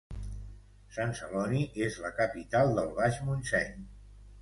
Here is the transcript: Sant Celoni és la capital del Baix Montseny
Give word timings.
Sant 0.95 1.13
Celoni 1.19 1.63
és 1.89 2.01
la 2.07 2.13
capital 2.23 2.77
del 2.81 2.93
Baix 3.01 3.25
Montseny 3.31 3.89